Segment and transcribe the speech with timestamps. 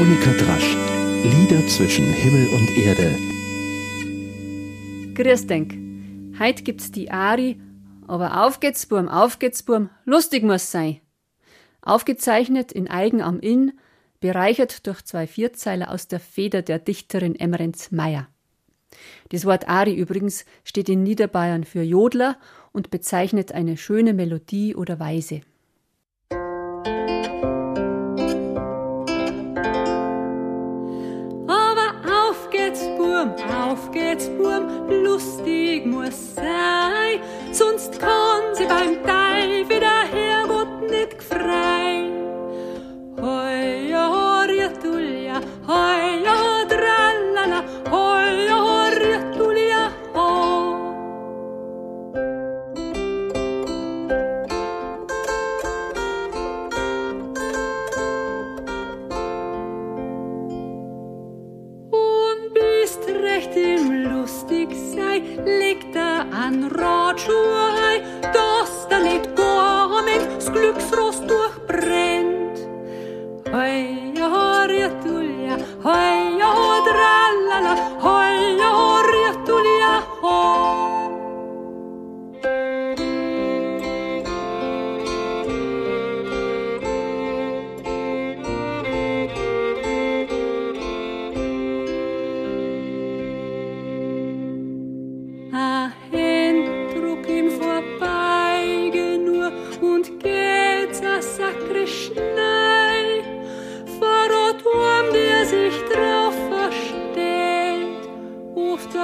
[0.00, 0.76] Monika Drasch.
[1.24, 3.18] Lieder zwischen Himmel und Erde.
[5.14, 5.74] Grüß denk.
[6.40, 7.60] Heut gibt's die Ari,
[8.08, 11.00] aber auf geht's, Burm, auf geht's, Burm, lustig muss sein.
[11.82, 13.72] Aufgezeichnet in Eigen am Inn,
[14.20, 18.26] bereichert durch zwei Vierzeiler aus der Feder der Dichterin Emrenz Meyer.
[19.28, 22.38] Das Wort Ari übrigens steht in Niederbayern für Jodler
[22.72, 25.42] und bezeichnet eine schöne Melodie oder Weise.
[38.80, 42.12] Beim Teufel der Herrgott nicht gefreien.
[43.20, 50.76] Hoi, ja, Ritulia, hoi, ja, drallala, hoi, ja, Ritulia, ho.
[61.90, 68.19] Und bist recht im lustig sei, legt er an Radschuhe
[69.00, 72.56] kärleid koamel skluks rostuah bränd.
[73.52, 76.50] Hoia harjatul ja hoia
[76.84, 78.29] trallala, hoia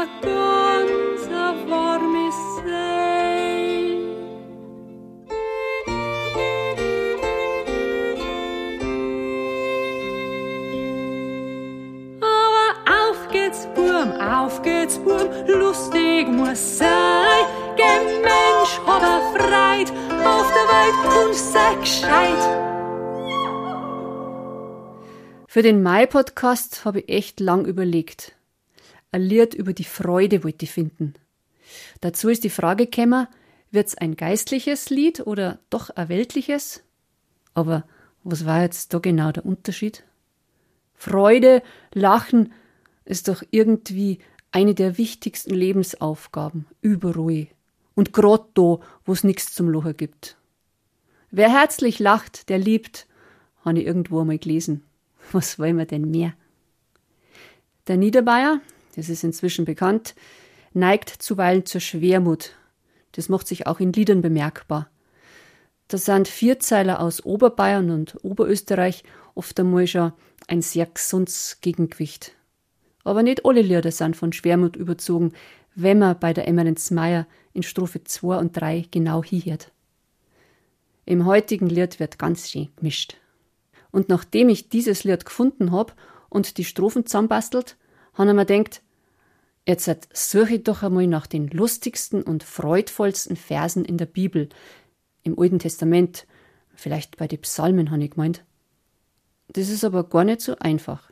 [0.00, 0.06] auf
[13.30, 17.44] geht's, Burm, auf geht's, Burm, lustig muss sein.
[17.76, 17.84] Geh
[18.22, 19.92] Mensch, hab er freit,
[20.24, 20.94] auf der Welt
[21.26, 22.42] und sei gescheit.
[25.46, 28.39] Für den Mai-Podcast habe ich echt lang überlegt.
[29.12, 31.14] Ein Lied über die Freude wollte ich finden.
[32.00, 33.26] Dazu ist die Frage gekommen,
[33.70, 36.82] wird's ein geistliches Lied oder doch ein weltliches?
[37.54, 37.84] Aber
[38.22, 40.04] was war jetzt da genau der Unterschied?
[40.94, 41.62] Freude,
[41.92, 42.52] Lachen
[43.04, 44.18] ist doch irgendwie
[44.52, 47.48] eine der wichtigsten Lebensaufgaben, überall.
[47.94, 50.36] Und grad da, wo's nix zum Lachen gibt.
[51.30, 53.06] Wer herzlich lacht, der liebt,
[53.64, 54.84] habe ich irgendwo einmal gelesen.
[55.32, 56.34] Was wollen wir denn mehr?
[57.86, 58.60] Der Niederbayer,
[58.96, 60.14] das ist inzwischen bekannt,
[60.72, 62.52] neigt zuweilen zur Schwermut.
[63.12, 64.88] Das macht sich auch in Liedern bemerkbar.
[65.88, 69.02] Da sind Vierzeiler aus Oberbayern und Oberösterreich
[69.34, 70.12] oft einmal schon
[70.46, 72.32] ein sehr gesundes Gegengewicht.
[73.02, 75.32] Aber nicht alle Lieder sind von Schwermut überzogen,
[75.74, 79.72] wenn man bei der Emerenz Meyer in Strophe 2 und 3 genau hinhört.
[81.06, 83.16] Im heutigen Lied wird ganz schön gemischt.
[83.90, 85.96] Und nachdem ich dieses Lied gefunden hab
[86.28, 87.76] und die Strophen zusammenbastelt,
[88.14, 88.82] han ich mir denkt,
[89.66, 94.48] jetzt suche ich doch einmal nach den lustigsten und freudvollsten Versen in der Bibel,
[95.22, 96.26] im Alten Testament,
[96.74, 98.44] vielleicht bei den Psalmen, han ich gemeint.
[99.48, 101.10] Das ist aber gar nicht so einfach.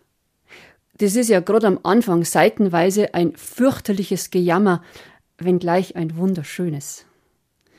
[0.98, 4.82] Das ist ja gerade am Anfang seitenweise ein fürchterliches Gejammer,
[5.38, 7.06] wenngleich ein wunderschönes.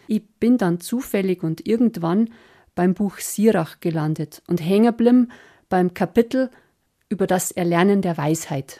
[0.07, 2.30] Ich bin dann zufällig und irgendwann
[2.75, 5.31] beim Buch Sirach gelandet und hängen geblieben
[5.68, 6.50] beim Kapitel
[7.09, 8.80] über das Erlernen der Weisheit.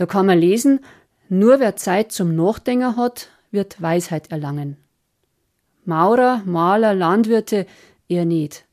[0.00, 0.80] Da kann man lesen,
[1.28, 4.78] nur wer Zeit zum Nachdenken hat, wird Weisheit erlangen.
[5.84, 7.66] Maurer, Maler, Landwirte
[8.08, 8.64] eher nicht.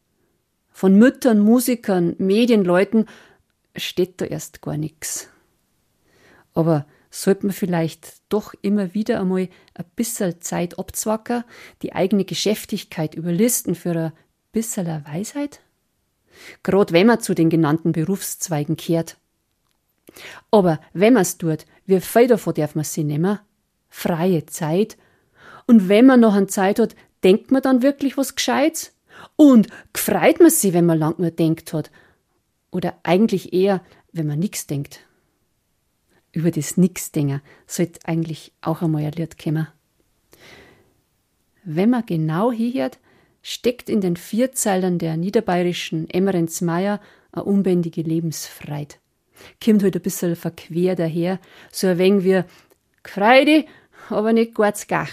[0.72, 3.08] Von Müttern, Musikern, Medienleuten
[3.76, 5.28] steht da erst gar nichts.
[6.54, 11.44] Aber sollte man vielleicht doch immer wieder einmal ein bisschen Zeit abzwacken,
[11.82, 14.14] die eigene Geschäftigkeit überlisten für ein
[14.54, 15.60] bisschen Weisheit?
[16.64, 19.18] Gerade wenn man zu den genannten Berufszweigen kehrt.
[20.52, 23.40] Aber wenn man's tut, wie viel davon darf man sich nehmen?
[23.90, 24.98] Freie Zeit.
[25.66, 28.94] Und wenn man noch an Zeit hat, denkt man dann wirklich was Gescheites?
[29.36, 31.92] Und gefreut man sich, wenn man lang nur denkt hat?
[32.72, 33.82] Oder eigentlich eher,
[34.12, 35.02] wenn man nix denkt?
[36.32, 39.68] Über das Nix-Denken sollte eigentlich auch einmal ein Lied kommen.
[41.64, 43.00] Wenn man genau hinhört,
[43.42, 47.02] steckt in den Vierzeilern der niederbayerischen Emmerenz Meyer
[47.32, 49.00] eine unbändige Lebensfreit.
[49.64, 51.40] Kommt halt ein bisschen verquer daher,
[51.72, 52.44] so ein wenig wie
[53.04, 53.66] Gefreide,
[54.10, 55.12] aber nicht ganz gach.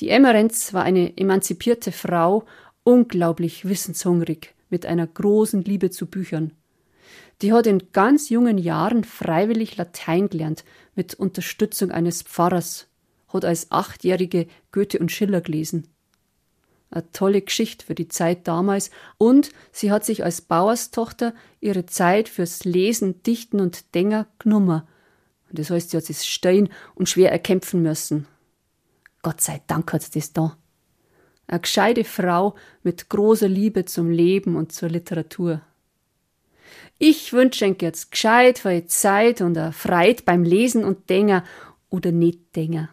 [0.00, 2.44] Die Emmerenz war eine emanzipierte Frau,
[2.84, 6.52] unglaublich wissenshungrig, mit einer großen Liebe zu Büchern.
[7.42, 10.64] Die hat in ganz jungen Jahren freiwillig Latein gelernt,
[10.94, 12.88] mit Unterstützung eines Pfarrers,
[13.28, 15.88] hat als Achtjährige Goethe und Schiller gelesen.
[16.90, 22.28] Eine tolle Geschichte für die Zeit damals und sie hat sich als Bauerstochter ihre Zeit
[22.28, 24.82] fürs Lesen, Dichten und Denker genommen.
[25.50, 28.26] Und das heißt, sie hat sich stein und schwer erkämpfen müssen.
[29.22, 30.56] Gott sei Dank hat sie das da.
[31.46, 35.60] Eine gescheite Frau mit großer Liebe zum Leben und zur Literatur.
[36.98, 41.42] Ich wünsche euch jetzt gescheit für Zeit und a Freit beim Lesen und Denken
[41.90, 42.88] oder nicht Denken.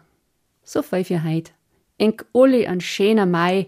[0.64, 1.52] So viel für heut.
[1.98, 3.66] Enk alle ein schöner Mai,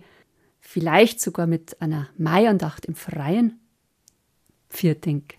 [0.69, 3.59] vielleicht sogar mit einer Maiandacht im Freien.
[4.69, 5.35] Viertink.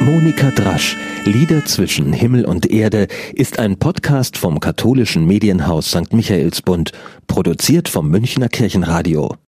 [0.00, 0.96] Monika Drasch,
[1.26, 6.14] Lieder zwischen Himmel und Erde, ist ein Podcast vom katholischen Medienhaus St.
[6.14, 6.92] Michaelsbund,
[7.26, 9.36] produziert vom Münchner Kirchenradio.